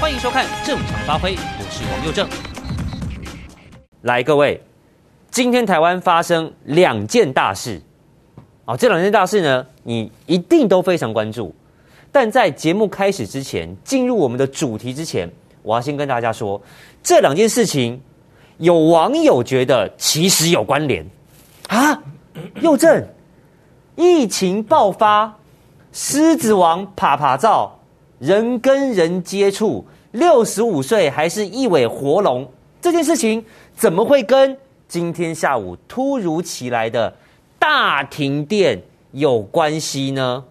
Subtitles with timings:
[0.00, 2.26] 欢迎收看《正常发挥》，我是王佑正。
[4.00, 4.58] 来，各位，
[5.30, 7.78] 今天台湾发生两件大事，
[8.64, 11.54] 啊，这两件大事呢，你一定都非常关注。
[12.10, 15.30] 但在节目开始之前，进入我们的主题之前，
[15.62, 16.58] 我要先跟大家说，
[17.02, 18.00] 这两件事情，
[18.56, 21.04] 有网友觉得其实有关联
[21.68, 22.02] 啊。
[22.62, 23.06] 佑正，
[23.96, 25.30] 疫情爆发，
[25.92, 27.79] 狮子王趴趴走，
[28.20, 29.82] 人跟人接触，
[30.12, 32.46] 六十五岁还是一尾活龙，
[32.78, 33.42] 这件事情
[33.74, 34.54] 怎么会跟
[34.86, 37.10] 今天下午突如其来的
[37.58, 38.78] 大停电
[39.12, 40.44] 有关系呢？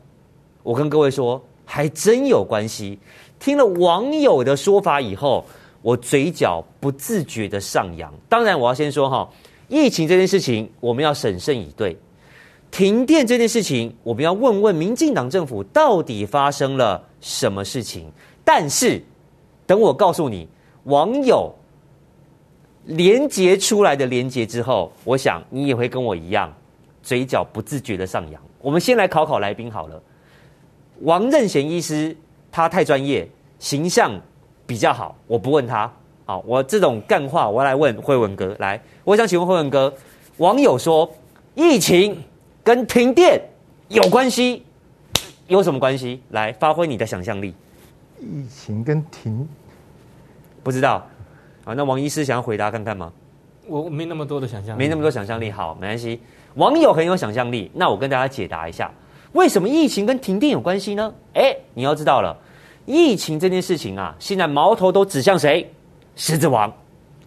[0.64, 2.98] 我跟各位说，还真有关系。
[3.40, 5.46] 听了网友的说法以后，
[5.84, 8.12] 我嘴角不自觉的上扬。
[8.28, 9.30] 当然，我要先说哈，
[9.68, 11.96] 疫情这件事情我们要审慎以对。
[12.72, 18.12] 停电这件事情，我们要问问民进党政府到底发生了什么事情。
[18.46, 19.02] 但是，
[19.66, 20.48] 等我告诉你
[20.84, 21.54] 网友
[22.86, 26.54] 连接出来的连接之后，我想你也会跟我一样，
[27.02, 28.42] 嘴角不自觉的上扬。
[28.62, 30.02] 我们先来考考来宾好了。
[31.02, 32.16] 王任贤医师
[32.52, 34.12] 他太专业，形象
[34.66, 35.92] 比较好，我不问他。
[36.26, 38.56] 好，我这种干话，我要来问慧文哥。
[38.60, 39.94] 来，我想请问慧文哥，
[40.38, 41.12] 网友说
[41.56, 42.16] 疫情。
[42.64, 43.42] 跟停电
[43.88, 44.64] 有关系，
[45.48, 46.22] 有什么关系？
[46.30, 47.54] 来发挥你的想象力。
[48.20, 49.48] 疫情跟停，
[50.62, 51.04] 不知道
[51.64, 51.74] 啊？
[51.74, 53.12] 那王医师想要回答看看吗？
[53.66, 55.50] 我没那么多的想象力，没那么多想象力。
[55.50, 56.20] 好，没关系。
[56.56, 58.92] 网友很有想象力，那我跟大家解答一下，
[59.32, 61.14] 为什么疫情跟停电有关系呢？
[61.34, 62.36] 哎，你要知道了，
[62.86, 65.72] 疫情这件事情啊，现在矛头都指向谁？
[66.16, 66.72] 狮子王，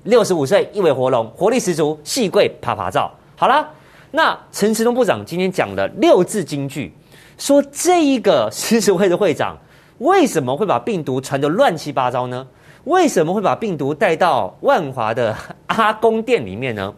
[0.05, 3.11] 六十五岁，一尾活龙，活力十足，细贵啪啪照。
[3.35, 3.69] 好了。
[4.15, 6.93] 那陈时中部长今天讲了六字金句，
[7.39, 9.57] 说这一个狮子会的会长
[9.99, 12.47] 为什么会把病毒传得乱七八糟呢？
[12.85, 15.35] 为什么会把病毒带到万华的
[15.67, 16.93] 阿公店里面呢？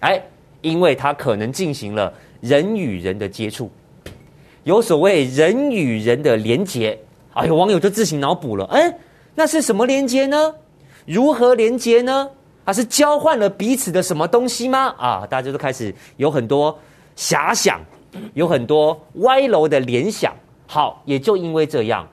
[0.00, 0.22] 哎，
[0.62, 2.10] 因为他可能进行了
[2.40, 3.70] 人与人的接触，
[4.62, 6.98] 有所谓人与人的连结。
[7.34, 8.96] 哎呦，网友就自行脑补了，哎，
[9.34, 10.54] 那是什么连结呢？
[11.04, 12.30] 如何连结呢？
[12.64, 14.94] 他是交换了彼此的什么东西吗？
[14.98, 16.76] 啊，大家都开始有很多
[17.16, 17.80] 遐想，
[18.32, 20.32] 有很多歪楼的联想。
[20.66, 22.08] 好，也就因为这样，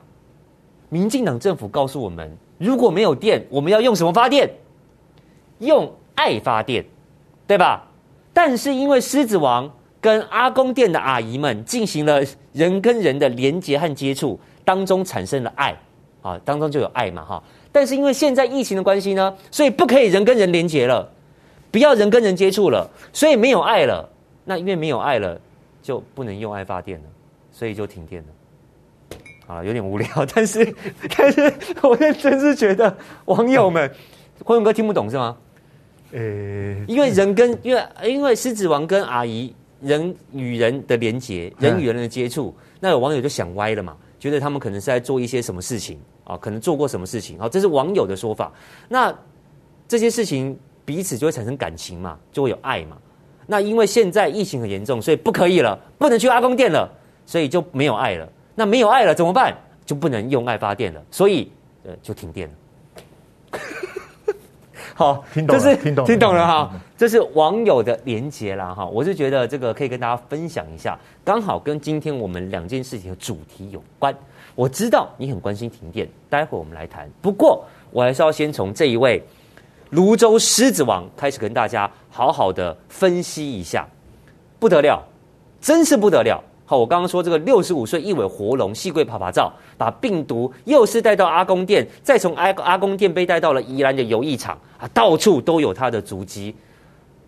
[0.90, 4.50] 民进党政府告诉我们，如果没有电，我们要用什么发电？
[5.60, 6.86] 用爱发电，
[7.48, 7.88] 对吧？
[8.34, 15.76] 但是因为狮子王跟阿公店的阿姨们进行了人跟人的连接和接触，当中产生了爱，
[16.22, 17.44] 啊，当中就有爱嘛，哈。
[17.72, 21.10] 但是因为现在疫情的关系呢，所以不可以人跟人连接了，
[21.72, 24.08] 不要人跟人接触了，所以没有爱了。
[24.44, 25.40] 那因为没有爱了，
[25.82, 27.06] 就不能用爱发电了，
[27.52, 28.28] 所以就停电了。
[29.46, 30.76] 好了，有点无聊， 但是
[31.16, 32.96] 但是我认真是觉得
[33.26, 33.90] 网友们，
[34.44, 35.38] 辉文哥听不懂是吗？
[36.12, 36.20] 呃，
[36.88, 45.98] 因为人跟因为因为狮子王跟阿姨人与人的连接，人与人的接触，那有网友就想歪了嘛，觉得他们可能是在做一些什么事情。
[46.24, 47.40] 啊，可能做过什么事情？
[47.40, 48.52] 好，这是网友的说法。
[48.88, 49.14] 那
[49.88, 52.98] 这些事情彼此就会产生感情嘛，就会有爱嘛。
[53.48, 56.90] 那因为现在疫情很严重，所以不可以了，不能去阿公店了，
[57.26, 58.28] 所以就没有爱了。
[58.56, 59.56] 那没有爱了怎么办？
[59.84, 61.52] 就不能用爱发电了，所以
[61.84, 63.60] 呃就停电了。
[64.94, 66.72] 好， 听懂了，就是听懂听懂了哈。
[66.96, 68.86] 这是网友的连结啦哈。
[68.86, 74.16] 我是觉得这个可以跟大家分享一下，刚好跟今天我们两件事情的主题有关。
[74.56, 77.10] 我知道你很关心停电，待会我们来谈。
[77.22, 79.24] 不过，我还是要先从这一位
[79.92, 83.88] 芦洲狮子王开始跟大家好好的分析一下。
[84.60, 85.02] 不得了，
[85.60, 86.44] 真是不得了！
[86.66, 96.56] 好，我刚刚说这个六十五岁一尾活龙细贵爬爬照，把病毒又是带到阿公店，再从阿阿公店被带到了宜兰的游艺场啊，到处都有他的足迹。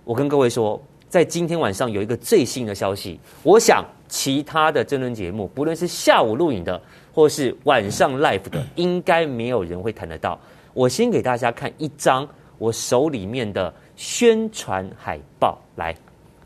[0.04, 6.82] 我跟各位说，在今天晚上有一个最新的消息，我想其他的政论节目，不论是下午录影的。
[7.14, 10.40] 或是晚上 live 的，应该没有人会谈得到。
[10.74, 12.28] 我先给大家看一张
[12.58, 15.96] 我手里面的宣传海报，来，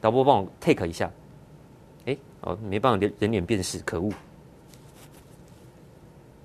[0.01, 1.09] 导播帮我 take 一下。
[2.05, 4.11] 哎，哦，没办法人人脸辨识，可恶。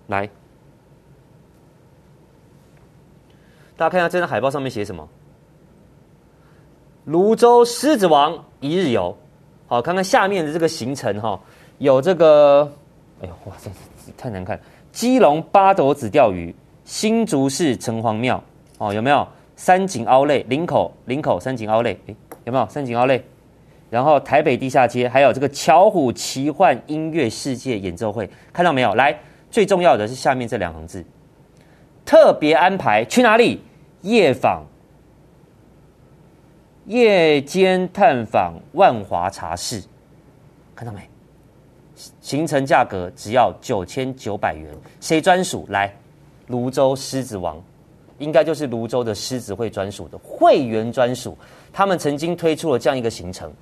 [0.06, 0.28] 来，
[3.76, 5.08] 大家看一下这张海报上面写什么？
[7.04, 9.16] 泸州狮子王一日游。
[9.66, 11.40] 好，看看下面的这个行程哈，
[11.78, 12.70] 有这个，
[13.22, 13.70] 哎呦，哇塞！
[14.16, 14.60] 太难看！
[14.90, 16.54] 基隆八斗子钓鱼，
[16.84, 18.42] 新竹市城隍庙
[18.78, 19.26] 哦，有没有？
[19.54, 22.14] 三井奥莱林口林口三井奥莱，哎，
[22.44, 22.66] 有没有？
[22.68, 23.22] 三井奥莱，
[23.90, 28.94] 然后台北地下街，还有这个巧虎奇幻音乐世界演奏会，看到没有？
[28.96, 29.16] 来，
[29.50, 31.04] 最重要的是下面这两行字：
[32.04, 33.62] 特别安排去哪里？
[34.00, 34.66] 夜访、
[36.86, 39.80] 夜间探访万华茶室，
[40.74, 41.08] 看到没？
[42.20, 45.66] 行程价格只要九千九百元，谁专属？
[45.68, 45.94] 来，
[46.46, 47.62] 泸州狮子王，
[48.18, 51.36] 应该就是泸州的狮子会专属的会员专属。
[51.72, 53.52] 他们曾经推出了这样一个行程。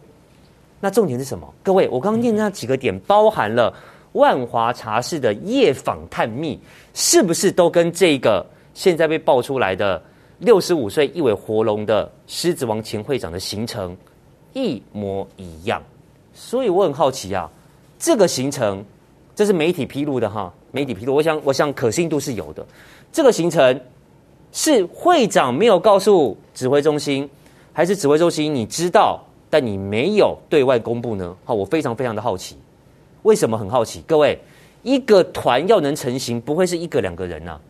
[0.81, 1.53] 那重点是什么？
[1.63, 3.73] 各位，我刚刚念那几个点，包含了
[4.13, 6.59] 万华茶室的夜访探秘，
[6.95, 10.03] 是不是都跟这个现在被爆出来的
[10.39, 13.97] 六十五岁一尾活龙的狮子王前会长的行程
[14.55, 15.83] 一模一样？
[16.33, 17.51] 所以我很好奇啊。
[18.01, 18.83] 这个行程，
[19.37, 22.67] 这是媒体披露的哈，媒体披露，我想，我想可信度是有的。
[23.13, 23.79] 这个行程
[24.53, 27.29] 是会长没有告诉指挥中心，
[27.75, 31.37] 还是指挥中心你知道，但你没有对外公布呢？
[31.45, 32.57] 好，我非常非常的好奇，
[33.23, 34.03] 为什么很好奇？
[34.07, 34.41] 各位，
[34.83, 37.61] 一个团要能成型，不会是一个两个人呐、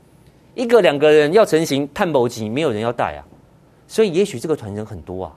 [0.54, 3.26] 一个两个人要成型，探宝级没有人要带啊，
[3.88, 5.34] 所以也许这个团人很多啊。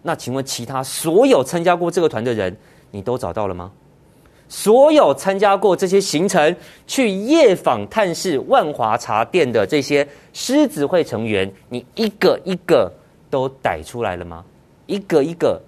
[0.00, 2.56] 那请问其他所有参加过这个团的人，
[2.90, 3.70] 你都找到了吗？
[4.50, 6.54] 所有参加过这些行程
[6.84, 12.92] 去夜访探视万华茶店的这些狮子会成员，你一个一个
[13.30, 14.44] 都逮出来了吗？
[14.86, 15.58] 一个一个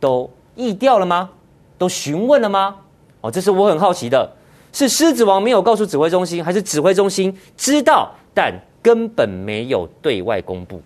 [0.00, 1.30] 都疫调了吗？
[1.78, 2.76] 都询问了吗？
[3.20, 4.28] 哦，这是我很好奇的。
[4.72, 8.52] 是狮子王没有告诉指挥中心，还是指挥中心知道但
[8.82, 10.82] 根本没有对外公布？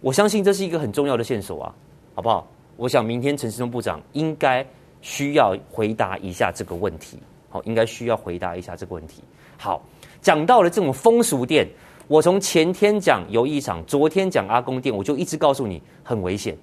[0.00, 1.74] 我相信这是一个很重要的线索啊，
[2.14, 2.48] 好不好？
[2.78, 4.66] 我想明天陈世忠部长应该。
[5.02, 7.18] 需要回答一下这个问题，
[7.50, 9.22] 好，应该需要回答一下这个问题。
[9.58, 9.82] 好，
[10.22, 11.68] 讲到了这种风俗店，
[12.08, 16.56] 我从前天讲游艺场，昨天讲阿公店，我就一直告诉你很危险。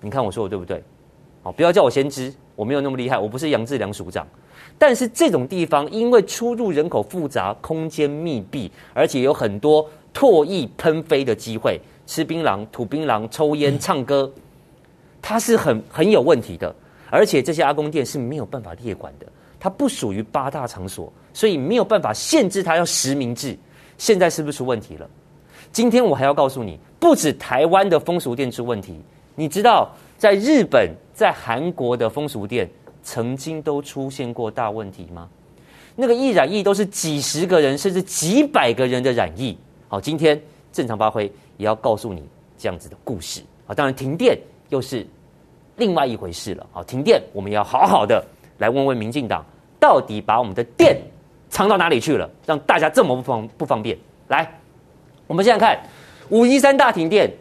[0.00, 0.82] 你看我说的对不对？
[1.42, 4.26] 好，不要叫我先知，我没有那么厉害，我不是杨志良署长。
[4.78, 14.30] 但是这种地方，因为出入人口复杂，空间密闭，而且有很多唾液喷飞的机会，吃槟榔、吐槟榔、抽烟、唱歌，
[15.20, 16.74] 它是很很有问题的。
[17.10, 19.26] 而且这些阿公店是没有办法列管的，
[19.58, 23.58] 它不属于八大场所，所以没有办法限制它要实名制。
[23.98, 25.08] 现在是不是出问题了？
[25.72, 28.98] 今天我还要告诉你，不止台湾的风俗店出问题，
[29.34, 32.70] 你知道在日本、在韩国的风俗店
[33.02, 35.28] 曾经都出现过大问题吗？
[35.96, 39.58] 那个易染疫都是几十个人甚至几百个人的染疫。
[39.88, 40.40] 好，今天
[40.72, 41.24] 正常发挥
[41.56, 42.22] 也要告诉你
[42.56, 43.42] 这样子的故事。
[43.66, 45.06] 好，当然停电又是。
[45.80, 48.22] 另外一回事了，好，停电，我们要好好的
[48.58, 49.42] 来问问民进党，
[49.80, 50.94] 到底把我们的电
[51.48, 53.96] 藏到哪里去了，让大家这么不方不方便？
[54.28, 54.46] 来，
[55.26, 55.82] 我们现在看
[56.28, 57.32] 五一三大停电，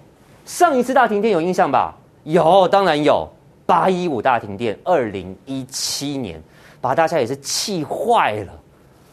[0.46, 1.94] 上一次大停电有印象吧？
[2.24, 3.28] 有，当然有，
[3.66, 6.42] 八一五大停电，二零一七年，
[6.80, 8.54] 把大家也是气坏了。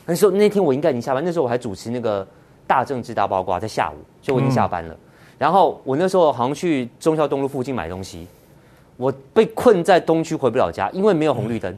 [0.07, 2.25] 那时候那天我应该已经下班，那时候我还主持那个
[2.65, 4.95] 大政治大八卦，在下午，所以我已经下班了。
[4.95, 4.99] 嗯、
[5.37, 8.25] 然后我那时候好像去忠孝东路附近买东西。
[8.97, 11.77] 我被困在东区回不了家，因为没有红绿灯，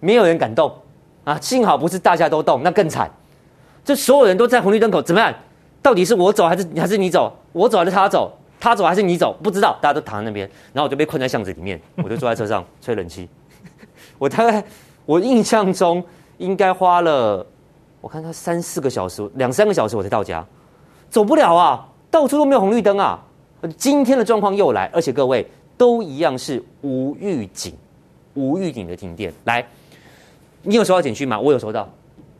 [0.00, 0.72] 没有人敢动
[1.24, 1.38] 啊！
[1.40, 3.10] 幸好不是大家都动，那更惨。
[3.84, 5.34] 就所有人都在红绿灯口，怎么样？
[5.82, 7.34] 到底是我走还是还是你走？
[7.52, 8.32] 我走还是他走？
[8.60, 9.32] 他走还是你走？
[9.42, 13.28] 不知道，大家都躺在那边，然后我就被困在巷子里面，我就坐在车上 吹冷气。
[14.18, 14.62] 我大概
[15.06, 16.04] 我印象中
[16.38, 17.44] 应该花了，
[18.00, 20.44] 我看他三四个小时，两三个小时我才到家，
[21.08, 23.18] 走不了啊，到处都没有红绿灯啊。
[23.76, 25.44] 今天的状况又来，而且各位。
[25.78, 27.72] 都一样是无预警、
[28.34, 29.32] 无预警的停电。
[29.44, 29.64] 来，
[30.62, 31.40] 你有收到简讯吗？
[31.40, 31.88] 我有收到，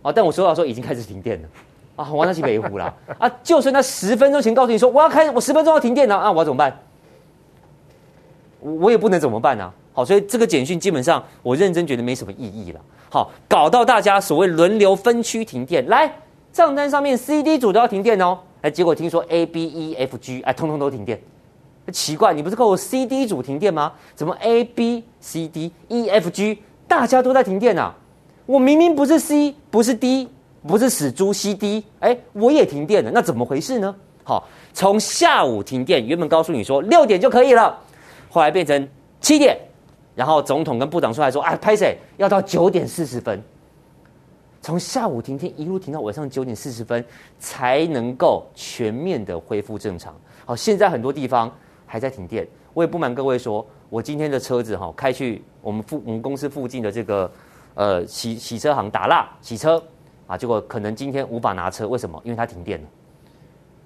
[0.03, 1.49] 啊，但我收到的时候已经开始停电了，
[1.97, 6.77] 啊，我那去北湖了，啊，就算他十分钟前告诉你说我要开，我十分钟要停电了，啊，我要怎么办？
[8.61, 9.73] 我也不能怎么办啊。
[9.93, 12.81] 好，所以这个简讯基本上我认真觉得没什么意义了。
[13.11, 16.13] 好，搞到大家所谓轮流分区停电，来
[16.53, 21.21] 账单上面 C、D 组都要停电哦，哎，结果听说 A、B、E、F、G，哎，通通都停电。
[21.93, 23.93] 奇怪，你不是告诉我 C D 组停电吗？
[24.15, 27.95] 怎么 A B C D E F G 大家都在停电啊？
[28.47, 30.29] 我明明不是 C，不是 D，
[30.67, 33.95] 不是死猪 C D，哎，我也停电了，那怎么回事呢？
[34.25, 37.79] 好，从下午停电，原本告诉你说六点就可以了，
[38.31, 38.89] 后来变成
[39.21, 39.59] 七点，
[40.15, 43.43] 然后总统跟部长出来说，哎，拍谢要到九点四十分，
[44.61, 47.03] 从下午停电一路停到晚上九点四十分，
[47.39, 50.15] 才能够全面的恢复正常。
[50.45, 51.51] 好，现在很多地方。
[51.89, 57.29] 还在停电，我也不瞒各位说，我今天的车子哈开去我们附我们公司附近的这个
[57.75, 59.83] 呃洗洗车行打蜡洗车
[60.27, 62.21] 啊，结果可能今天无法拿车，为什么？
[62.23, 62.87] 因为它停电了，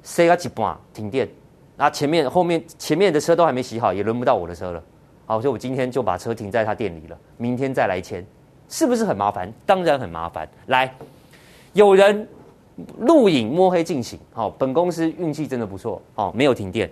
[0.03, 1.29] 塞个几半停电，
[1.77, 4.83] 那前面后面前面的车都还没洗好，也轮不到我的车了，
[5.25, 8.27] 好，所以我今天就把车停在他店里了，明天再来签，
[8.69, 9.53] 是不是很麻烦？
[9.65, 10.49] 当然很麻烦。
[10.67, 10.93] 来，
[11.73, 12.27] 有人
[12.99, 14.19] 录影摸黑进行。
[14.33, 16.91] 好，本公司运气真的不错，哦，没有停电。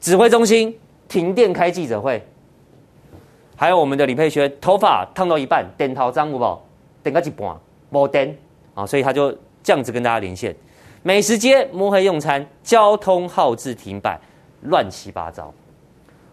[0.00, 0.74] 指挥中心
[1.08, 2.22] 停电开记者会，
[3.54, 6.58] 还有我们的李佩轩头发烫到一半，电头脏不不，
[7.02, 7.56] 电个一半
[7.90, 8.34] 没电
[8.74, 9.30] 啊，所以他就
[9.62, 10.56] 这样子跟大家连线。
[11.02, 14.18] 美食街摸黑用餐，交通号志停摆，
[14.62, 15.52] 乱七八糟。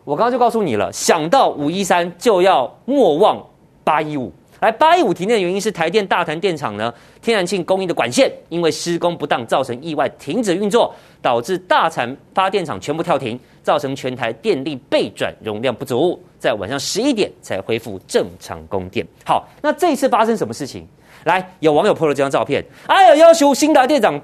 [0.05, 3.45] 我刚刚就告诉你了，想到五一三就要莫忘
[3.83, 4.31] 八一五。
[4.59, 19.05] 来，八一五停电的原因是台电大潭电厂呢，天然气供应的管线因为施工不当造成意外停止运作，导致大潭发电厂全部跳停，造成全台电力备转容量不足，在晚上十一点才恢复正常供电。
[19.23, 20.87] 好，那这一次发生什么事情？
[21.25, 24.19] 来，有网友 PO 了这张照片，哎呀，要求新达电厂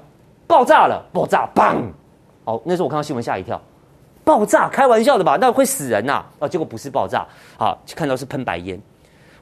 [0.46, 1.76] 爆炸了，爆炸，砰！
[2.44, 3.60] 哦，那时候我看到新闻吓一跳，
[4.24, 5.38] 爆炸，开玩笑的吧？
[5.40, 6.48] 那会死人呐、啊！
[6.48, 7.26] 结果不是爆炸，
[7.56, 8.80] 好，看到是喷白烟。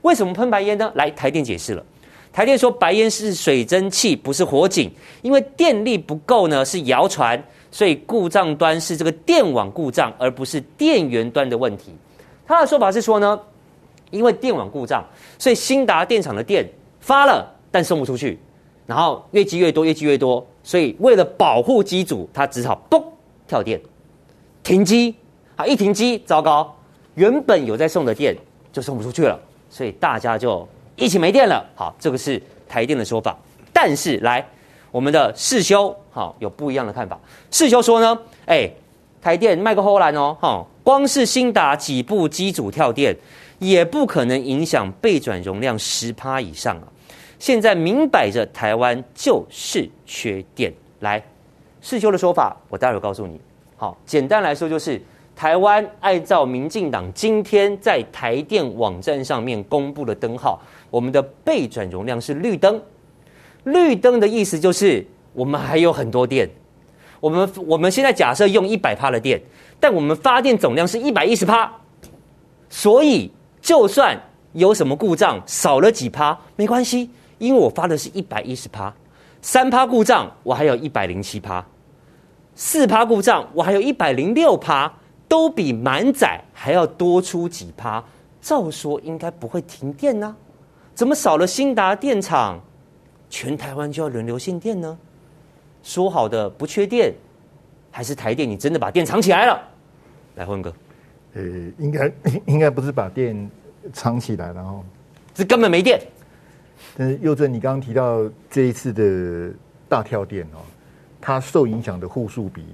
[0.02, 0.90] 为什么喷白烟呢？
[0.94, 1.84] 来，台电解释了，
[2.32, 4.90] 台电说白烟是水蒸气，不是火警，
[5.22, 11.92] 因为电力不够呢，是谣传，所以故障端是这个电网故障，而不是电源端的问题。
[12.46, 13.40] 他的说法是说呢，
[14.10, 15.04] 因为电网故障，
[15.38, 16.68] 所以兴达电厂的电
[17.00, 18.38] 发了，但送不出去，
[18.86, 23.02] 然后越积越多，越积越多，所以为了保护机组，他只好嘣
[23.46, 23.80] 跳电，
[24.64, 25.14] 停机，
[25.54, 26.74] 啊，一停机，糟糕，
[27.14, 28.36] 原本有在送的电
[28.72, 29.40] 就送不出去了。
[29.72, 31.64] 所以大家就一起没电了。
[31.74, 33.34] 好，这个是台电的说法。
[33.72, 34.46] 但是来，
[34.90, 37.18] 我们的世修好有不一样的看法。
[37.50, 38.70] 世修说呢，哎，
[39.22, 43.16] 台电麦克荷兰哦，哈，光是兴达几部机组跳电，
[43.60, 46.84] 也不可能影响备转容量十趴以上啊。
[47.38, 50.70] 现在明摆着台湾就是缺电。
[51.00, 51.20] 来，
[51.80, 53.40] 世修的说法，我待会儿告诉你。
[53.78, 55.00] 好，简单来说就是。
[55.42, 62.80] 台湾按照民进党今天在台电网站上面公布的灯号，我们的备转容量是绿灯。
[63.64, 66.48] 绿灯的意思就是我们还有很多电。
[67.18, 69.42] 我们我们现在假设用一百帕的电，
[69.80, 71.72] 但我们发电总量是一百一十帕，
[72.70, 73.28] 所以
[73.60, 74.16] 就算
[74.52, 78.94] 有什么故障少了几帕没关系，因为我发的是一百一十帕，
[79.40, 81.66] 三帕故障我还有一百零七帕，
[82.54, 85.00] 四帕故障我还有一百零六帕。
[85.32, 88.04] 都比满载还要多出几趴，
[88.42, 90.36] 照说应该不会停电呢、啊，
[90.94, 92.60] 怎么少了新达电厂，
[93.30, 94.98] 全台湾就要轮流限电呢？
[95.82, 97.14] 说好的不缺电，
[97.90, 99.58] 还是台电你真的把电藏起来了？
[100.34, 100.70] 来，混哥，
[101.32, 101.42] 呃，
[101.78, 102.12] 应该
[102.44, 103.50] 应该不是把电
[103.90, 104.84] 藏起来了哈，
[105.34, 105.98] 是根本没电。
[106.94, 108.20] 但是佑正，你刚刚提到
[108.50, 109.50] 这一次的
[109.88, 110.60] 大跳电哦，
[111.22, 112.66] 它受影响的户数比。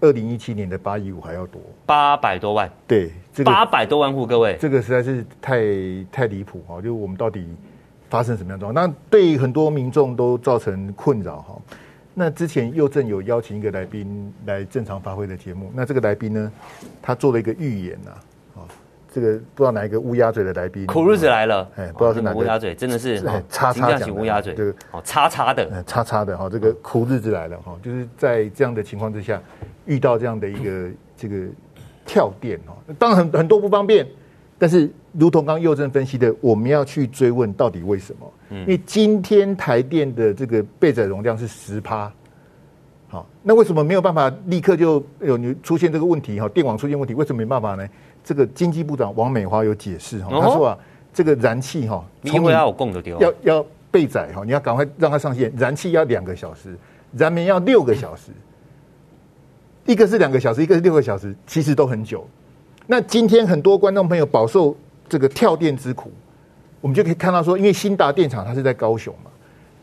[0.00, 3.10] 二零一七年的八一五还要多，八百多万，对，
[3.44, 5.60] 八百多万户，各位，这个实在是太
[6.10, 6.80] 太离谱哈！
[6.80, 7.46] 就我们到底
[8.08, 8.86] 发生什么样状况？
[8.86, 11.56] 那对很多民众都造成困扰哈。
[12.14, 16.52] 那之前右正有邀请一个来宾来正常发挥的节目，那这个来宾呢，
[17.00, 18.10] 他做了一个预言呐。
[19.12, 29.42] 这个不知道哪一个乌鸦嘴的来宾，苦日子来了，哎，不知道是哪个乌鸦嘴，真的是叉叉型乌鸦嘴，这个哦，叉叉的，叉叉的哈，这个苦日子来了哈，就是在这样的情况之下，
[29.84, 31.46] 遇到这样的一个这个
[32.06, 34.06] 跳电哈，当然很很多不方便，
[34.58, 38.32] 但是如同刚刚又正分析的，我们要去追问到底为什么？
[38.50, 42.12] 因为今天台电的这个备载容量是十趴，
[43.08, 46.48] 好，那为什么没有办法立刻就有你出现这个问题哈？
[46.48, 47.88] 电网出现问题，为什么没办法呢？
[48.22, 50.78] 这个经济部长王美华有解释哈，他说啊，
[51.12, 55.52] 这个燃气哈，因为要有供的地方，要要备载哈，你要赶快让它上线。
[55.56, 56.76] 燃气要两个小时，
[57.16, 58.30] 燃煤要六个小时，
[59.86, 62.26] 一个是两个小时，一个是六个小时，其实都很久。
[62.86, 64.76] 那今天很多观众朋友饱受
[65.08, 66.12] 这个跳电之苦，
[66.80, 69.30] 我们就可以看到说，因为新达电厂它是在高雄嘛，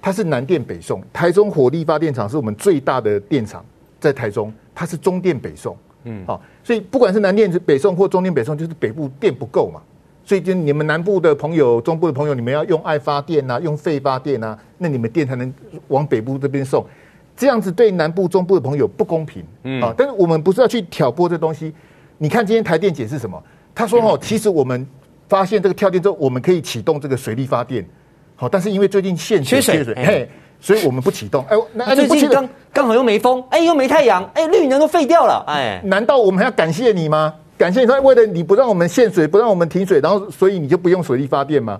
[0.01, 3.65] 它是南电北送，台中火力发电厂是我们最大的电厂，
[3.99, 5.75] 在台中，它是中电北送。
[6.03, 9.81] 嗯，好，所以不管是南电北送或中电北送，就是北部电不够嘛，
[10.23, 15.53] 所以就你们南部的朋友、中部的朋友，你们要用爱发电啊，用废发电啊，那你们电才能
[15.89, 16.85] 往北部这边送，
[17.35, 19.43] 这样子对南部、中部的朋友不公平。
[19.63, 21.73] 嗯，啊，但是我们不是要去挑拨这东西。
[22.17, 23.41] 你看今天台电解释什么？
[23.75, 24.87] 他说哦，其实我们
[25.27, 27.85] 发现这个跳电之后，我们可以启动这个水力发电。
[28.35, 30.29] 好，但是因为最近限水缺水，嘿。
[30.59, 37.33] 所以我们不启动，哎，那最近刚刚好又没风，哎，又没太阳，哎，绿能都废掉了，哎，难道我们还要感谢你吗？
[37.57, 41.79] 感谢你他为了你不让我们限水，不让我们停水，然后所以你就不用水力发电吗？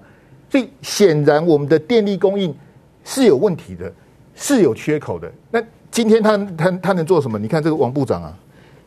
[0.50, 2.56] 所以显然我们的电力供应
[3.04, 3.92] 是有问题的，
[4.36, 5.30] 是有缺口的。
[5.52, 7.40] 那今天他他他能做什么？
[7.40, 8.34] 你看这个王部长啊，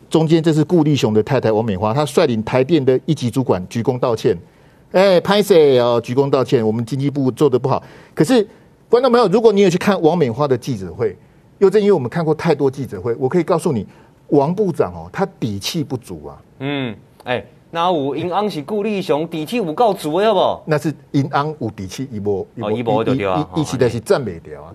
[0.08, 4.36] 中间这是顾立雄的太太王美花，他率领台电的一级主管鞠躬道歉，
[4.92, 7.82] 哎，拍谢哦，鞠躬道歉，我们经济部做的不好，
[8.14, 8.46] 可是。
[8.90, 11.16] 观众朋友，如果你有去看王美花的记者会，
[11.58, 13.86] 又正因为我们看过太多记者会，我可以告诉你，
[14.30, 16.42] 王部长哦，他底气不足啊。
[16.58, 16.92] 嗯，
[17.22, 20.60] 哎、欸，那我银安是顾立雄底气不够足，要不？
[20.66, 24.74] 那是银安有底气，一波一波一波就掉啊，一起的是赞美掉啊。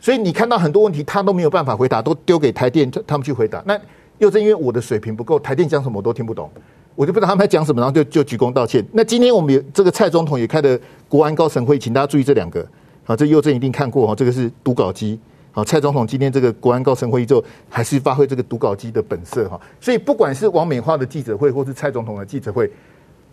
[0.00, 3.62] 所以你看到很多问题，他都没有办法回答，都丢给台电他们去回答。
[3.66, 3.78] 那
[4.16, 6.50] 又正因为我的水平不够，台电讲什么我都听不懂，
[6.94, 8.82] 我就不知道他们在讲什么，然后就就鞠躬道歉。
[8.90, 12.66] 那今天我们有这个蔡总统也开的国安高层会议，请大家注意这两个。
[13.10, 15.18] 好，这右正一定看过哈，这个是读稿机。
[15.50, 19.60] 好，蔡总统今天这个国安高层会议之后，还是发挥这个读稿机的本色哈。
[19.80, 22.70] 所以不管是王美花的记者会，或是蔡总统的记者会，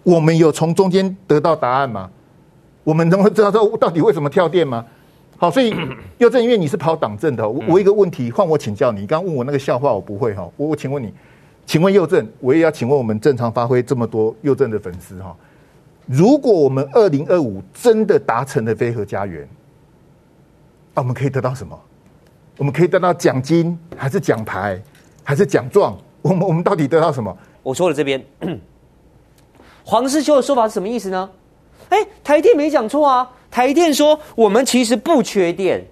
[0.02, 2.10] 我们有从中间得到答案吗？
[2.84, 4.84] 我们能够知道说到底为什么跳电吗？
[5.38, 5.72] 好，所以
[6.18, 11.14] 右正因为你是跑党政的，我我一个问题换我请教你，你刚刚问我那个笑话我不会哈，我我请问你，
[11.68, 15.36] 请问右正，我也要请问我们正常发挥这么多右正的粉丝哈，
[16.08, 19.48] 如果我们二零二五真的达成了非核家园，
[20.98, 21.80] 啊，我们可以得到什么？
[22.58, 24.82] 我们可以得到奖金，还是奖牌，
[25.24, 25.96] 还是奖状？
[26.24, 27.38] 我们我们到底得到什么？
[27.62, 28.20] 我说了这边，
[29.84, 31.30] 黄世修的说法是什么意思呢？
[31.90, 33.32] 哎，台电没讲错啊。
[33.52, 35.86] 台电说，我们其实不缺电，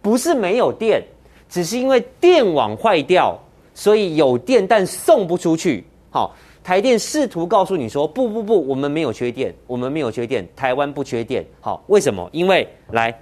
[0.00, 1.04] 不是没有电，
[1.50, 3.38] 只是因为电网坏掉，
[3.74, 5.84] 所以有电但送不出去。
[6.10, 6.34] 好，
[6.64, 11.46] 台电试图告诉你说，不不不，我们没有缺电，我们没有缺电，台湾不缺电。
[11.60, 12.26] 好，为什么？
[12.32, 13.14] 因为来，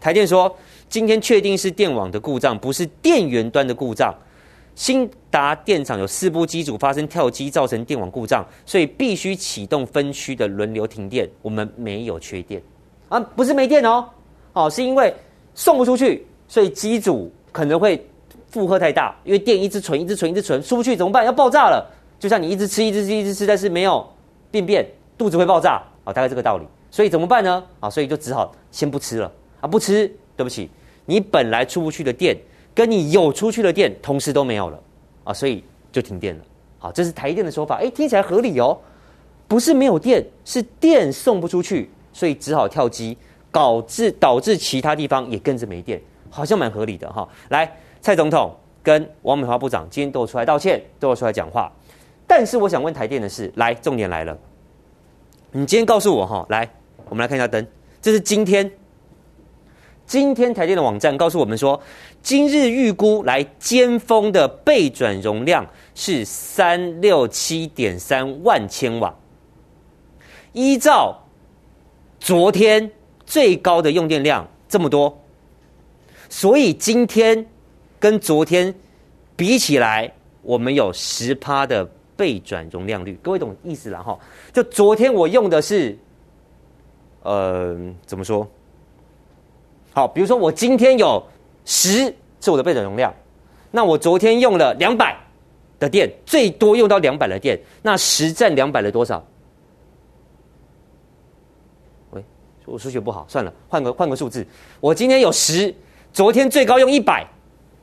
[0.00, 0.54] 台电说，
[0.88, 4.14] 今天确定是电网的故障，不是电源端的故障。
[4.74, 11.28] 兴达电厂有四部机组发生跳机，造成电网故障，所以必须启动分区的轮流停电。
[11.42, 12.62] 我们没有缺电。
[13.08, 14.08] 啊，不是没电哦，
[14.52, 15.12] 哦，是因为
[15.52, 18.06] 送不出去，所以机组可能会
[18.50, 21.26] 负荷太大，因为电一直存，一直存，一直存，出不去怎么办？
[21.26, 21.84] 要爆炸了，
[22.20, 24.08] 就像你一直吃，一直吃，一直吃，但是没有
[24.52, 24.86] 病变，
[25.16, 26.64] 肚子会爆炸，啊，大概这个道理。
[26.88, 27.64] 所以怎么办呢？
[27.80, 30.70] 啊，所以就只好先不吃了，啊，不吃，对不起，
[31.06, 32.36] 你本来出不去的电，
[32.74, 34.80] 跟你有出去的电同时都没有了，
[35.24, 36.44] 啊，所以就停电了。
[36.78, 38.78] 好，这是台电的说法，哎，听起来合理哦，
[39.46, 41.90] 不是没有电，是电送不出去。
[42.10, 43.16] 所以只好跳机，
[43.52, 47.28] 导致导致其他地方也跟着没电，好像蛮合理的哈。
[47.50, 48.52] 来，蔡总统
[48.82, 51.70] 跟王美华部长今天都有出来道歉，都有出来讲话。
[52.26, 54.36] 但是我想问台电的是，来，重点来了，
[55.52, 56.68] 你今天告诉我哈，来，
[57.08, 57.64] 我们来看一下灯，
[58.02, 58.68] 这是今天，
[60.08, 61.78] 今天台电的网站告诉我们说，
[62.22, 69.14] 今日预估来尖峰的备转容量是三六七点三万千瓦，
[70.54, 71.16] 依照。
[72.18, 72.90] 昨天
[73.24, 75.16] 最高的用电量这么多，
[76.28, 77.46] 所以今天
[78.00, 78.74] 跟昨天
[79.36, 83.16] 比起来，我们有十趴的备转容量率。
[83.22, 84.18] 各位懂意思了哈？
[84.52, 85.96] 就昨天我用的是，
[87.22, 88.46] 呃，怎么说？
[89.98, 91.20] 好，比如说我今天有
[91.64, 92.04] 十
[92.40, 93.12] 是我的备转容量，
[93.72, 95.16] 那我昨天用了两百
[95.80, 99.20] 的电，最多用到两百的电，那十占两百的多少？
[102.12, 102.24] 喂
[102.64, 104.46] 我数学不好，算了，换个换个数字。
[104.78, 105.74] 我今天有十，
[106.12, 107.26] 昨天最高用一百，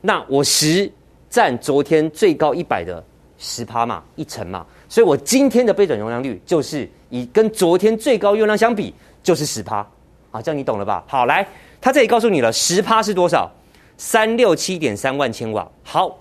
[0.00, 0.90] 那我十
[1.28, 3.04] 占昨天最高一百的
[3.36, 4.64] 十趴嘛，一成嘛。
[4.88, 9.86] 所以我今天的备转容量率就是以跟昨天最高用量相比，就是十趴。
[10.32, 11.04] 啊，这样你懂了吧？
[11.06, 11.46] 好，来，
[11.80, 13.50] 他这里告诉你了，十趴是多少？
[13.96, 15.66] 三六七点三万千瓦。
[15.82, 16.18] 好，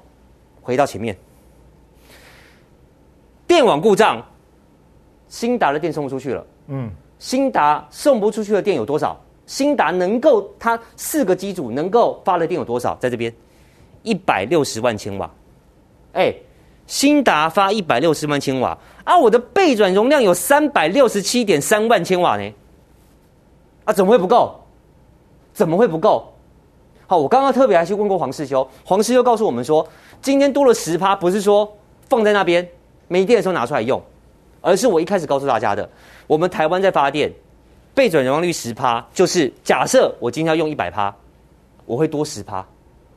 [0.61, 1.17] 回到前面，
[3.45, 4.23] 电网故障，
[5.27, 6.45] 兴达的电送不出去了。
[6.67, 6.91] 嗯。
[7.17, 9.19] 兴达送不出去的电有多少？
[9.47, 12.95] 兴达能够它四个机组能够发的电有多少？
[12.99, 13.33] 在这边，
[14.03, 15.29] 一百六十万千瓦。
[16.13, 16.33] 哎，
[16.87, 19.17] 兴达发一百六十万千瓦啊！
[19.17, 22.53] 我的备转容量有三百六十七点三万千瓦呢。
[23.85, 24.64] 啊，怎么会不够？
[25.55, 26.29] 怎么会不够？
[27.07, 29.87] 好，我刚刚特别还去问过黄世修，黄世修告诉我们说，
[30.21, 31.71] 今天多了十趴，不是说
[32.09, 32.67] 放在那边
[33.07, 34.01] 没电的时候拿出来用，
[34.59, 35.89] 而是我一开始告诉大家的。
[36.27, 37.31] 我们台湾在发电，
[37.93, 41.15] 备转容量率十趴，就是假设我今天要用一百趴，
[41.85, 42.65] 我会多十趴，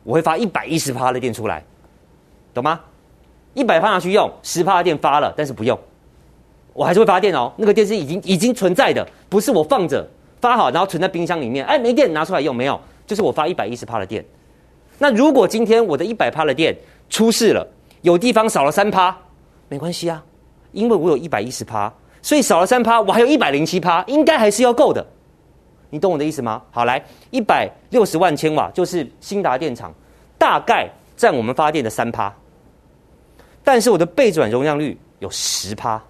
[0.05, 1.65] 我会发一百一十趴的电出来，
[2.55, 2.79] 懂吗？
[3.55, 5.77] 一百趴拿去用，十趴的电发了，但是不用，
[6.73, 7.53] 我还是会发电哦。
[7.57, 10.09] 那个电是已经已经存在的，不是我放着
[10.41, 12.81] 发好然后存在冰箱里面，哎，没电拿出来用没有？
[13.07, 14.25] 就是我发一百一十帕的电。
[14.99, 16.77] 那如果今天我的一百帕的电
[17.09, 17.67] 出事了，
[18.03, 19.17] 有地方少了三趴，
[19.69, 20.25] 没关系啊，
[20.73, 21.93] 因为我有一百一十趴。
[22.21, 25.07] 所以少了三趴，我还有一百零七趴，应该还是要够的。
[25.89, 26.61] 你懂我的意思吗？
[26.71, 29.95] 好，来一百六十万千瓦，就是兴达电厂
[30.37, 32.35] 大概占我们发电的三趴。
[33.65, 36.03] 但是我的备转容量率有十趴，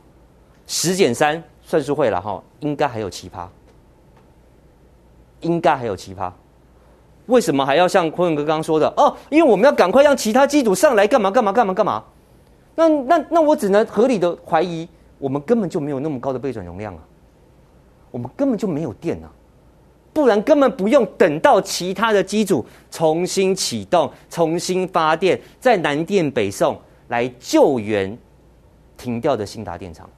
[0.67, 3.49] 十减三算数会了哈，应该还有七趴，
[5.41, 6.31] 应该还有奇葩。
[7.27, 9.15] 为什么还要像坤文哥刚刚说的哦？
[9.29, 12.03] 因为我们要赶快让其他机组上来，干嘛干嘛干嘛干嘛？
[12.75, 17.01] 那那那我只能合理的怀疑，我们根本就没有那么高的备转容量啊，
[18.11, 19.29] 我们根本就没有电啊，
[20.13, 28.17] 不然根本不用等到其他的机组重新启动、重新发电，在南电北送来救援
[28.97, 30.09] 停掉的兴达电厂。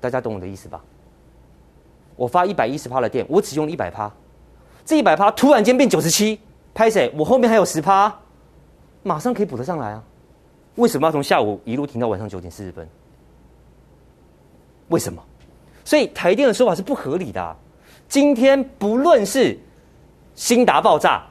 [0.00, 0.84] 大家懂我的意思吧？
[2.14, 4.12] 我发一百一十帕的电，我只用一百帕。
[4.86, 6.38] 这一百趴突然间变九十七，
[6.72, 7.12] 拍谁？
[7.18, 8.16] 我后面还有十趴，
[9.02, 10.02] 马上可以补得上来啊！
[10.76, 12.88] 为什么要从下午一路停到晚上九点四十分？
[14.88, 15.20] 为什么？
[15.84, 17.56] 所以台电的说法是不合理的。
[18.08, 19.58] 今天不论是
[20.36, 21.24] 新达爆炸，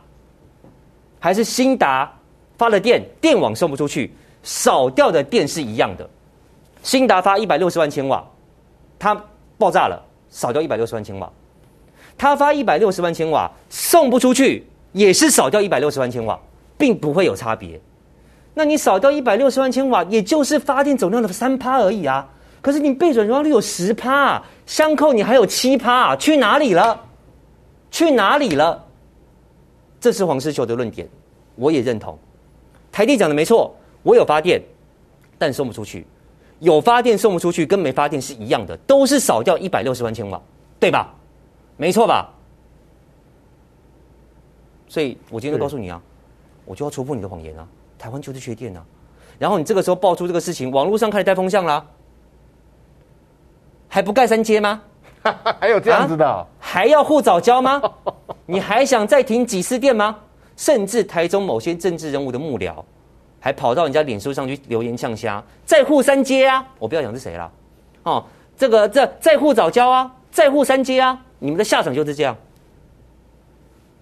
[1.18, 2.14] 还是新达
[2.58, 4.14] 发了电，电网送不出去，
[4.44, 6.10] 少掉的电是一样的。
[6.84, 8.22] 新达发一百六十万千瓦，
[9.00, 9.16] 它
[9.58, 11.32] 爆炸了，少掉一百六十万千瓦。
[12.18, 16.40] 他发一百六十万千瓦送不出去，也是少掉一百六十万千瓦，
[16.78, 17.80] 并不会有差别。
[18.54, 22.28] 那你少掉一百六十万千瓦，也就是发电总量的三趴而已啊。
[22.62, 27.00] 可是你备转容量率有十趴，相扣你还有七趴，去哪里了？
[27.92, 28.82] 去哪里了？
[30.00, 31.08] 这是黄世球的论点，
[31.56, 32.18] 我也认同。
[32.92, 34.62] 台电讲的没错，我有发电，
[35.38, 36.08] 但送不出去。
[36.60, 40.42] 有发电送不出去，跟没发电是一样的，都是少掉一百六十万千瓦，
[40.80, 41.14] 对吧？
[41.78, 42.30] 没错吧？
[44.88, 46.02] 所以我今天就告诉你啊，
[46.64, 47.68] 我就要戳破你的谎言啊！
[47.98, 48.84] 台湾就是缺电啊！
[49.38, 51.86] 然后你这个时候爆出这个事情，网络上开始带风向啦，
[53.90, 54.82] 还不盖三阶吗？
[55.60, 56.26] 还有这样子的？
[56.26, 57.82] 啊、还要护早交吗？
[58.46, 60.18] 你还想再停几次电吗？
[60.56, 62.76] 甚至台中某些政治人物的幕僚，
[63.42, 66.66] 还跑到人家脸书上去留言呛虾，再护三阶啊！
[66.80, 67.52] 我不要讲是谁了，
[68.04, 68.24] 哦，
[68.56, 71.25] 这个这再护早交啊，再护三阶啊！
[71.40, 72.36] 你们的下场就是这样。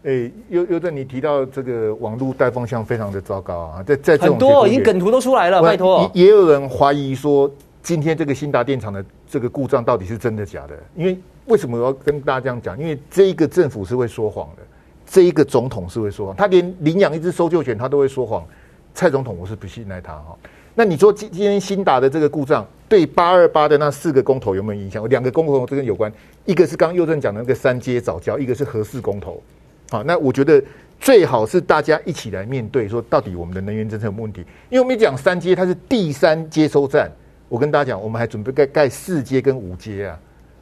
[0.03, 6.11] 哎，优优正，你提到这个网络带风向非常的糟糕啊，在在很多已经梗图都出来了，拜托。
[6.13, 7.49] 也有人怀疑说，
[7.81, 10.77] 今天这个新达电厂的这个故障到底是真的假的？
[10.95, 12.77] 因为为什么我要跟大家这样讲？
[12.77, 14.63] 因为这一个政府是会说谎的，
[15.05, 18.45] 这一个总统是会说谎，他连领养一只搜救犬他都会说谎。
[18.93, 20.37] 蔡总统，我是不信赖他哈。
[20.75, 22.65] 那你说今今天新达的这个故障？
[22.89, 25.07] 对八二八的那四个公投有没有影响？
[25.09, 26.11] 两个公投这个有关，
[26.45, 29.41] 一个是刚右正讲的那个三阶早教，一个是核四公投。
[29.89, 30.61] 好，那我觉得
[30.99, 34.41] 最好是大家一起来面对，说到底我们的能源政策有问题。
[34.69, 37.11] 因为我们讲三阶，它是第三接收站。
[37.49, 40.19] 我跟大家讲，我们还准备盖盖四阶跟五阶啊，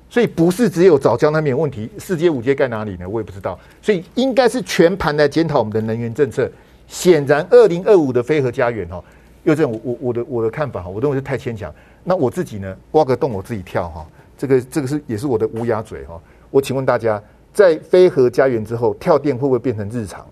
[0.09, 3.07] 所以不是只有早教那边有问题，四阶五阶盖哪里呢？
[3.07, 3.57] 我也不知道。
[3.81, 6.49] 所以应该是全盘来检讨我们的能源政策。
[6.87, 9.01] 显然，二零二五的飞核家园哈，
[9.43, 11.73] 优正，我我我的我的看法哈，我认为是太牵强。
[12.03, 14.05] 那我自己呢，挖个洞我自己跳哈，
[14.37, 16.19] 这个这个是也是我的乌鸦嘴哈。
[16.49, 17.21] 我请问大家，
[17.53, 20.25] 在飞河家园之后，跳电会不会变成日常？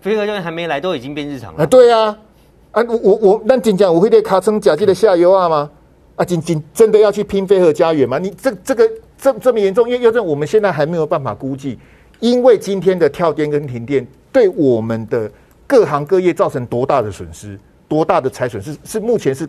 [0.00, 1.62] 飞河家园还没来，都已经变日常了。
[1.62, 2.18] 啊，对啊，
[2.72, 5.70] 啊，我我我，那真讲我会对卡称假借的下游啊吗？
[6.16, 8.18] 啊，仅仅真的要去拼飞河家园吗？
[8.18, 9.88] 你这这个这这么严重？
[9.88, 11.78] 因为要这我们现在还没有办法估计，
[12.20, 15.30] 因为今天的跳电跟停电对我们的
[15.66, 17.58] 各行各业造成多大的损失，
[17.92, 19.46] 多大的财损是，是目前是。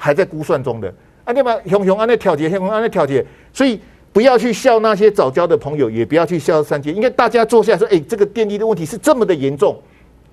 [0.00, 1.58] 还在估算中的啊，对吧？
[1.66, 3.80] 熊熊啊，那调节，熊熊啊，那调节，所以
[4.12, 9.76] 不要去笑那些早交的朋友，也不要去笑三阶，应该大家坐下来说，哎，这个电力的问题是这么的严重。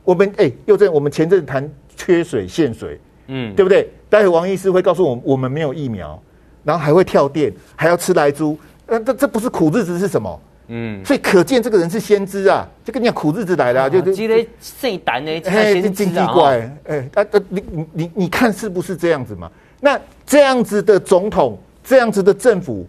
[0.04, 3.90] 我们哎，又在我们前阵谈缺水限水，嗯，对不对？
[4.08, 6.22] 待会王医师会告诉我们，我们没有疫苗，
[6.64, 10.40] 然后还会跳电，还要吃来猪，呃，这这不是苦日子是什么？
[10.68, 15.32] 嗯，所以可见这个人是先知啊，就跟你讲苦日子来了，啊，就就这谁胆呢？
[15.46, 19.52] 哎，这经济怪，哎，啊啊，你你你你看是不是这样子嘛？
[19.80, 22.88] 那这样子的总统，这样子的政府，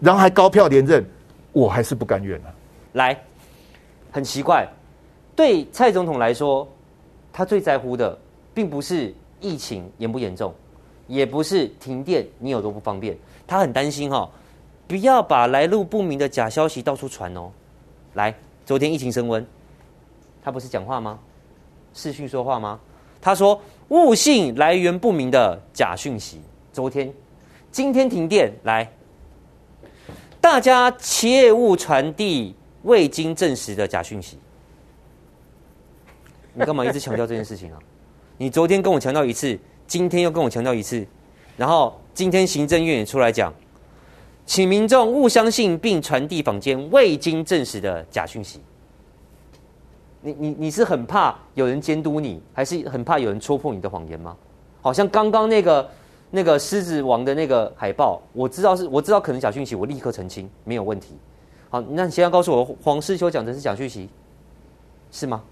[0.00, 1.04] 然后还高票连任，
[1.52, 2.50] 我还是不甘愿啊。
[2.94, 3.16] 来，
[4.10, 4.66] 很奇怪，
[5.36, 6.68] 对蔡总统来说，
[7.32, 8.18] 他最在乎的，
[8.52, 10.52] 并不是疫情严不严重，
[11.06, 14.28] 也不是停电你有多不方便，他很担心哈，哦。
[14.92, 17.50] 不要把来路不明的假消息到处传哦！
[18.12, 18.34] 来，
[18.66, 19.46] 昨天疫情升温，
[20.44, 21.18] 他不是讲话吗？
[21.94, 22.78] 视讯说话吗？
[23.18, 26.42] 他说误信来源不明的假讯息。
[26.74, 27.10] 昨天、
[27.70, 28.86] 今天停电，来，
[30.42, 34.38] 大家切勿传递未经证实的假讯息。
[36.52, 37.78] 你干嘛一直强调这件事情啊？
[38.36, 41.06] 你昨天跟我强调一次，今天又跟我强调一次，
[41.56, 43.50] 然后今天行政院也出来讲。
[44.44, 48.60] 请民众勿相信并传递坊间未经证实的假讯息。
[50.20, 54.36] 你你你是很怕有人监督你，还是很怕有人戳破你的谎言吗？
[54.80, 55.90] 好像刚刚那个
[56.30, 61.16] 那个狮子王的那个海报，我知道是我知道可能假讯息，我立刻澄清，没有问题。
[61.70, 64.08] 好，那你现在告诉我，黄世修讲的是假讯息？
[65.10, 65.42] 是吗？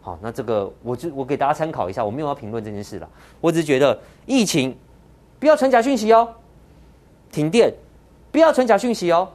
[0.00, 3.08] 好，那这个我就我给大家参考一下，我没有要评论这件事了，
[3.40, 4.76] 我只是觉得疫情
[5.38, 6.28] 不要传假讯息哦，
[7.32, 7.72] 停电
[8.36, 9.26] 不要传假讯息哦，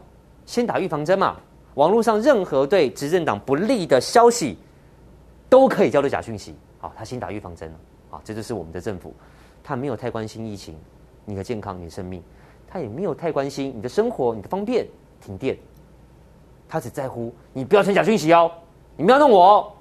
[0.45, 1.35] 先打预防针嘛。
[1.73, 4.55] 网络上任何对执政党不利的消息
[5.49, 6.53] 都可以叫做假讯息。
[6.77, 7.79] 好，他先打预防针了。
[8.11, 9.11] 好，这就是我们的政府，
[9.63, 10.75] 他没有太关心疫情、
[11.25, 12.21] 你的健康、你的生命，
[12.67, 14.85] 他也没有太关心你的生活、你的方便。
[15.19, 15.57] 停电，
[16.69, 18.51] 他只在乎你不要传假讯息哦，
[18.95, 19.73] 你不要弄我哦，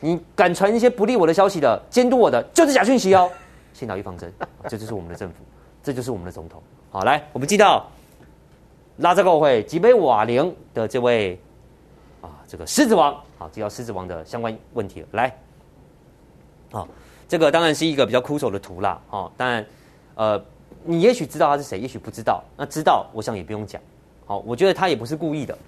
[0.00, 3.30] 你敢传一些不利我的消息的、监督我的，就是假讯息哦。
[3.74, 4.32] 先打预防针，
[4.70, 5.34] 这就是我们的政府，
[5.82, 6.62] 这就是我们的总统。
[6.88, 7.86] 好，来，我们记到。
[8.98, 11.38] 拉扎狗会吉贝瓦林的这位
[12.20, 15.06] 啊，这个狮子王，好，提到狮子王的相关问题了。
[15.12, 15.36] 来，
[16.70, 16.86] 啊，
[17.28, 19.66] 这个当然是一个比较枯手的图啦，哦，当然，
[20.14, 20.40] 呃，
[20.84, 22.42] 你也许知道他是谁，也许不知道。
[22.56, 23.82] 那知道，我想也不用讲。
[24.26, 25.58] 好，我觉得他也不是故意的，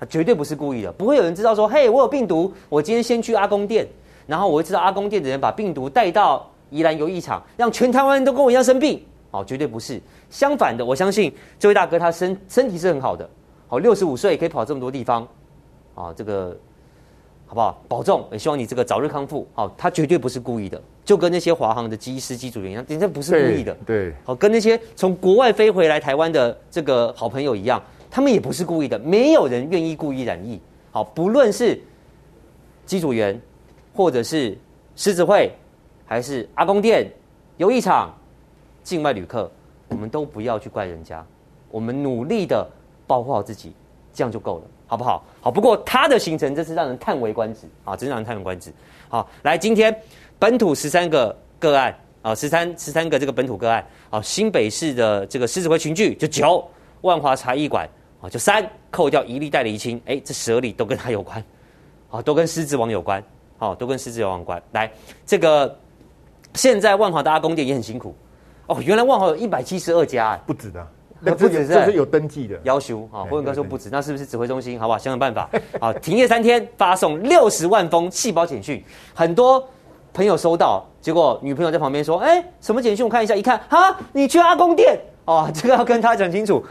[0.00, 3.86] 他绝对不是故意的，不会有人知道说，嘿，我有病毒，我今天先去阿公店，
[4.26, 9.04] 然后我会知道阿公店的人把病毒带到宜兰游艺场，让全台湾人都跟我一样生病。
[9.36, 10.00] 好，绝对不是。
[10.30, 13.28] 相反的，我相信这位大哥他身身体是很好的，
[13.68, 15.28] 好，六十五岁可以跑这么多地方，
[15.94, 16.56] 啊，这个
[17.46, 17.78] 好不好？
[17.86, 19.46] 保重，也希望你这个早日康复。
[19.52, 23.76] 好，他绝对不是故意的，就跟那些华航的机师、机组员一样，人家不是故意的。
[23.84, 30.58] 对，好，跟那些从国外飞回来台湾的这个好朋友一样，他们也不是故意的，没有人愿意故意染疫。
[30.92, 31.78] 好，不论是
[32.86, 33.38] 机组员，
[33.94, 34.56] 或者是
[34.94, 35.52] 狮子会，
[36.06, 37.12] 还是阿公店、
[37.58, 38.14] 游艺场。
[38.86, 39.50] 境外旅客，
[39.88, 41.26] 我们都不要去怪人家，
[41.72, 42.64] 我们努力的
[43.04, 43.72] 保护好自己，
[44.14, 45.24] 这样就够了，好不好？
[45.40, 48.72] 好，不过他的行程真是让人叹为观止啊，真让人叹为观止。
[49.08, 49.92] 好，来，今天
[50.38, 56.64] 本土十三个个案啊，十三十三个这个本土个案，好，新北市的这个狮子会群聚就九，
[57.00, 57.88] 万华茶艺馆
[58.20, 61.42] 啊就三，扣掉一例带厘清，哎，这十二例都跟他有关，
[62.08, 63.20] 好，都跟狮子王有关，
[63.58, 64.62] 好，都跟狮子王有关。
[64.70, 64.88] 来，
[65.26, 65.76] 这个
[66.54, 68.14] 现在万华的阿公店也很辛苦。
[68.66, 70.86] 哦，原来万豪有一百七十二家，哎，不止的，
[71.20, 72.58] 那不止是，这是有登记的。
[72.64, 74.78] 要求啊，辉文哥说不止，那是不是指挥中心？
[74.78, 74.98] 好不好？
[74.98, 75.48] 想想办法。
[75.80, 78.82] 好，停业三天，发送六十万封细胞简讯，
[79.14, 79.64] 很多
[80.12, 83.04] 朋友收到，结果女朋友在旁边说：“哎，什么简讯？
[83.04, 86.64] 我看一下，一看，哈，你去阿公店哦， 这个要跟他讲清楚，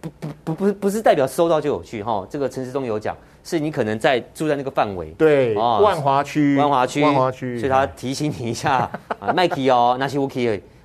[0.00, 2.26] 不不不不不是代表收到就有去哈。
[2.30, 10.34] 这个陈时中有讲，是你可能在住在那个范围，对，万华区，万华区，万华区，所以他提醒你一下啊， 麦克哦，那些乌克。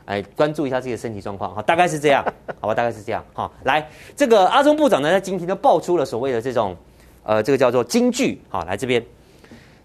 [0.05, 2.23] 哎，关注一下自己的身体状况哈，大概是这样，
[2.59, 3.49] 好吧，大概是这样哈。
[3.63, 6.75] 来，这个阿中部长呢，在今天就爆出了所谓的这种，
[7.23, 9.03] 呃，这个叫做金句，好，来这边，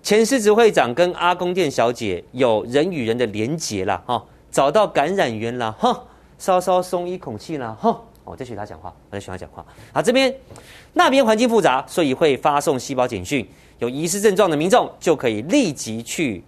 [0.02, 6.04] 前狮子会长跟阿公店小姐有人与人的连结了哈，找到感染源了哈，
[6.38, 8.00] 稍稍松一口气了哈。
[8.24, 9.64] 我在学他讲话，我在学他讲话。
[9.92, 10.34] 好，这边
[10.92, 16.44] 那边环境复杂，所以会发送细胞简讯，有疑似症状的民众就可以立即去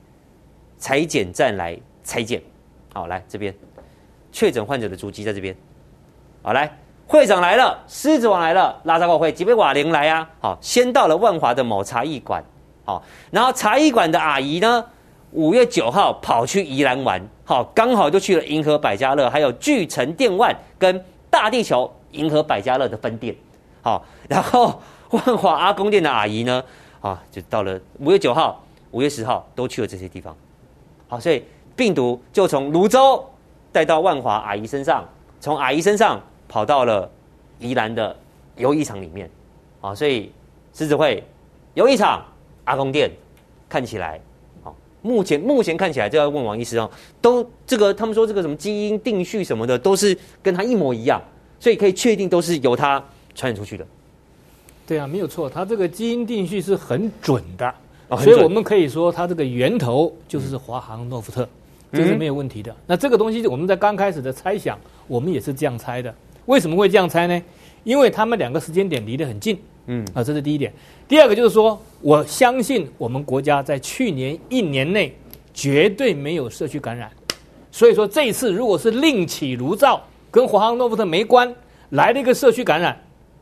[0.77, 2.43] 裁剪站来采检。
[2.93, 3.55] 好，来这边，
[4.33, 5.57] 确诊患者的足迹在这边。
[6.43, 6.77] 好，来
[7.07, 10.29] 会长来了，狮子王来了，拉萨国会吉贝瓦林来啊。
[10.41, 12.43] 好，先到了万华的某茶艺馆。
[12.85, 14.85] 好，然后茶艺馆的阿姨呢，
[15.31, 17.25] 五月九号跑去宜兰玩。
[17.45, 23.33] 好，刚好就去了银河百家乐，还有巨城电万跟大地球银河百家乐的分店。
[23.83, 26.65] 好，然后万华阿公店的阿姨呢，
[27.01, 30.37] 啊，就到了五月九号、五月十号都去了这些地方。
[31.07, 31.45] 好，所以。
[31.81, 33.25] 病毒就从泸州
[33.73, 35.03] 带到万华阿姨身上，
[35.41, 37.11] 从阿姨身上跑到了
[37.59, 38.15] 宜兰的
[38.57, 39.31] 游艺场里面，
[39.81, 40.31] 啊，所以
[40.75, 41.25] 狮子会
[41.73, 42.23] 游艺场
[42.65, 43.11] 阿公店
[43.67, 44.21] 看起来，
[44.63, 44.69] 啊，
[45.01, 51.19] 目前目前看起来就要问王医师哦，都这个他们说这个什么基因定序什么的都是跟他一模一样，
[51.59, 53.03] 所以可以确定都是由他
[53.35, 53.87] 传染出去的。
[54.87, 57.75] 对啊，没有错，他这个基因定序是很准的，
[58.09, 61.49] 哦、所以我们可以说他这个源头就是华航诺福特。
[61.93, 62.75] 这是没有问题的。
[62.87, 66.15] 那这个东西我们在刚开始的猜想，我们也是这样猜的。
[66.47, 67.43] 为什么会这样猜呢？
[67.85, 69.59] 因为他们两个时间点离得很近。
[69.87, 70.73] 嗯，啊，这是第一点。
[71.09, 75.15] 第二个就是说，我相信我们国家在去年一年内
[75.53, 77.11] 绝对没有社区感染。
[77.73, 80.01] 所以说这一次如果是另起炉灶，
[80.31, 81.53] 跟华航诺夫特没关，
[81.91, 82.97] 来了一个社区感染，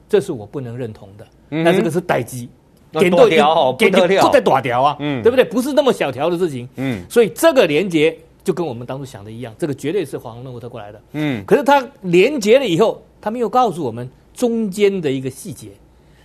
[0.09, 1.27] 这是我不能认同的。
[1.51, 2.49] 那这个是待机，
[2.93, 5.45] 点都条，点都不在短条啊，嗯，对不对？
[5.45, 6.69] 不是那么小条的事情。
[6.77, 8.17] 嗯，所以这个连接。
[8.49, 10.99] 就跟我们当初想的一样，这个绝对是黄龙诺富特过来的。
[11.13, 15.69] 嗯，可是他连接了以后，他没有告诉我们中间的一个细节。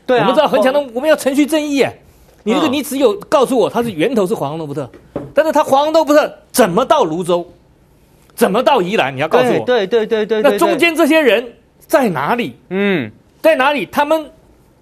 [0.06, 1.94] 对、啊，我们知道很强的，我们要程序正义哎。
[2.44, 4.90] 你这个你只有告诉我它是源头是黄龙诺富特，
[5.34, 7.46] 但是他黄龙诺富特怎么到泸州，
[8.36, 9.14] 怎么到宜兰？
[9.14, 9.66] 你要告诉我。
[9.66, 10.52] 对对对对，对。
[10.52, 11.46] 那中间这些人
[11.78, 12.56] 在哪里？
[12.70, 13.86] 嗯，在哪里？
[13.88, 14.32] 他们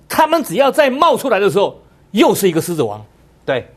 [0.08, 3.04] 他们只要再冒出来的时候，又是一个狮子王。
[3.44, 3.68] 对，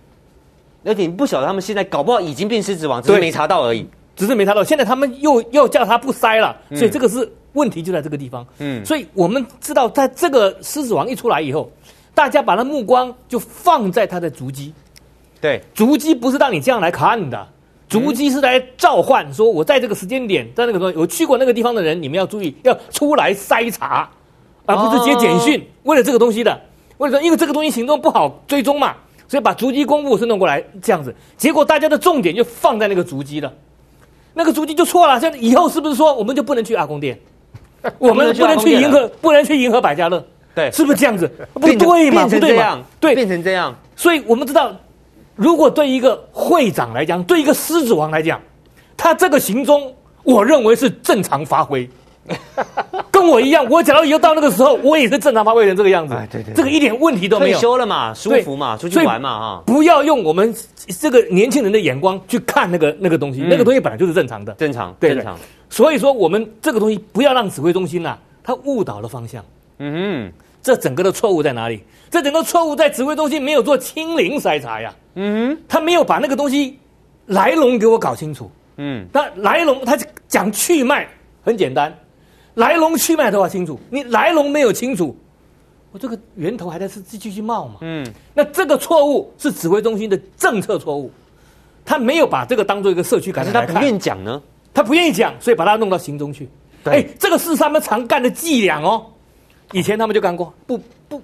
[0.85, 4.63] 而且你不晓得他们现在搞不好已经变狮子王，只是没查到而已，只是没查到。
[4.63, 8.47] 现在他们又又叫他不塞了，所以这个是问题就在这个地方。
[8.59, 11.71] 嗯，所以我们知道，在这个狮子王一出来以后，
[12.15, 14.73] 大家把那目光就放在他的足迹。
[15.41, 17.47] 对，足迹不是让你这样来看的，
[17.89, 24.09] 足迹是来召唤，说我在这个时间点，在那个时候有去过那个地方的人，你们要注意，要出来筛查，
[24.65, 25.61] 而不是接简讯。
[25.61, 26.59] 哦、为了这个东西的，
[26.97, 28.95] 为了说，因为这个东西行动不好追踪嘛，
[29.29, 31.15] 所以把足迹公布是弄过来这样子。
[31.37, 33.53] 结果大家的重点就放在那个足迹了，
[34.35, 35.21] 那个足迹就错了。
[35.21, 37.19] 像以后是不是说我们就不能去阿公店？
[37.99, 40.25] 我们不能去银河，不能去银河百家乐？
[40.55, 41.31] 对，是不是这样子？
[41.55, 42.27] 不对嘛？
[42.27, 42.83] 不对嘛？
[43.01, 43.75] 对，变成这样。
[43.97, 44.75] 所以我们知道。
[45.37, 48.41] 如果对一个会长来讲，对一个狮子王来讲，
[48.97, 51.91] 他这个行踪，我认为是正常发挥，
[53.25, 53.67] 跟我一样。
[53.71, 56.13] 我假如以后到那个时候，我也是正常发挥成这个样子。
[56.15, 57.57] 哎，对对，这个一点问题都没有。
[57.57, 59.63] 退休了嘛，舒服嘛，出去玩嘛，啊！
[59.65, 60.55] 不要用我们
[61.01, 65.39] 这个年轻人的眼光去看那个那个东西，那个东西本来就是正常的，正常，正常。
[65.71, 69.43] 所以说，我们这个东西不要让指挥中心呐，他误导了方向。
[69.79, 70.31] 嗯。
[70.63, 71.83] 这整个的错误在哪里？
[72.11, 74.95] 这整个错误在指挥中心没有做清零筛查呀。
[75.15, 76.79] 嗯，他没有把那个东西
[77.27, 78.51] 来龙给我搞清楚。
[78.79, 79.95] 嗯，他来龙，他
[80.27, 81.07] 讲去脉
[81.43, 81.95] 很简单，
[82.55, 83.79] 来龙去脉都要清楚。
[83.91, 85.17] 你来龙没有清楚，
[85.93, 87.77] 我这个源头还在是继续冒嘛。
[87.81, 91.11] 嗯，那这个错误是指挥中心的政策错误，
[91.85, 93.67] 他没有把这个当做一个社区感染。
[93.67, 94.43] 他不愿意讲呢？
[94.73, 96.49] 他不愿意讲，所以把它弄到行中去。
[96.83, 99.07] 对，哎，这个是他们常干的伎俩哦。
[99.73, 101.23] 以前他们就干过不不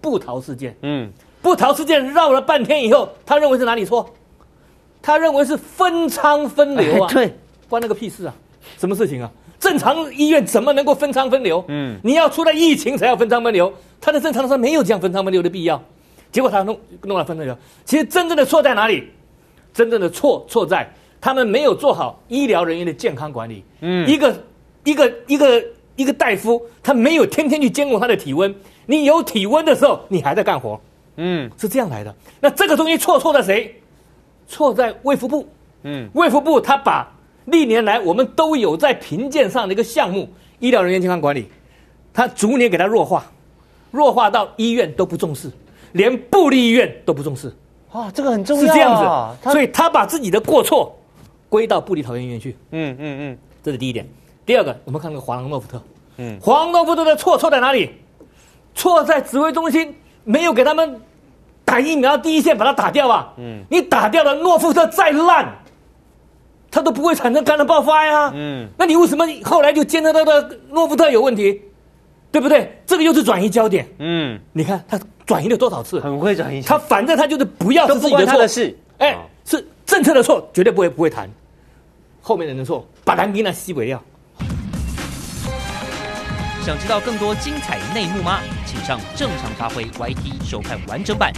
[0.00, 4.08] 不逃事件，嗯，不逃事件绕了半天以后，他认为是哪里错？
[5.02, 7.34] 他认为是分仓分流啊，对，
[7.68, 8.34] 关那个屁事啊，
[8.78, 9.30] 什么事情啊？
[9.60, 11.64] 正常医院怎么能够分仓分流？
[11.68, 15.80] 嗯，你要出了疫情才要分仓分流，他的正常的时候没有这样分仓分流的必要，
[16.32, 17.56] 结果他弄弄了分分流。
[17.84, 19.08] 其实真正的错在哪里？
[19.72, 23.62] 真正的错错在他们没有做好医疗人员的健康管理。
[23.82, 24.34] 嗯，一个
[24.82, 25.58] 一个一个。
[25.58, 28.54] 一个一个大夫，他没有天天去监控他的体温。
[28.86, 30.80] 你有体温的时候，你还在干活，
[31.16, 32.14] 嗯，是这样来的。
[32.40, 33.78] 那这个东西错错在谁？
[34.48, 35.46] 错在卫福部，
[35.82, 37.06] 嗯，卫福部他把
[37.50, 40.28] 历年来我们都有在评鉴上的一个项目——
[40.60, 41.48] 医疗人员健康管理，
[42.12, 43.24] 他逐年给他弱化，
[43.90, 45.50] 弱化到医院都不重视，
[45.92, 47.54] 连部立医院都不重视。
[47.90, 49.50] 啊，这个很重要，是这样子。
[49.50, 50.96] 所以他把自己的过错
[51.48, 52.56] 归到部立桃园医院去。
[52.70, 54.08] 嗯嗯嗯，这是第一点。
[54.46, 55.82] 第二个，我们看那个华朗诺夫特，
[56.18, 57.90] 嗯，华朗诺夫特的错错在哪里？
[58.72, 61.00] 错在指挥中心没有给他们
[61.64, 63.32] 打疫苗，第一线把它打掉啊。
[63.38, 65.52] 嗯，你打掉了诺夫特再烂，
[66.70, 68.30] 它都不会产生感染爆发呀。
[68.34, 71.60] 嗯，那你为什么后来就监测到的诺夫特有问题？
[72.32, 72.80] 对不对？
[72.86, 73.84] 这个又是转移焦点。
[73.98, 75.98] 嗯，你看他转移了多少次？
[75.98, 76.62] 很会转移。
[76.62, 81.28] 他反正他就是不要是自己的错的事，哎，是政策的错，绝对不会不会谈。
[82.20, 84.00] 后面的人的错，把蓝冰那吸鬼掉。
[86.64, 88.38] 想知道更多精彩内幕吗？
[88.64, 91.32] 请上正常发挥 YT 收看完整版。